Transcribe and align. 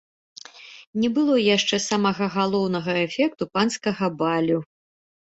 Не 1.01 1.09
было 1.17 1.35
яшчэ 1.55 1.77
самага 1.83 2.29
галоўнага 2.35 2.95
эфекту 3.07 3.43
панскага 3.57 4.09
балю. 4.23 4.59